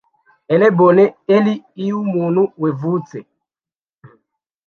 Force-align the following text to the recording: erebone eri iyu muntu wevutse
erebone 0.53 1.03
eri 1.35 1.53
iyu 1.83 1.97
muntu 2.13 2.41
wevutse 2.61 3.17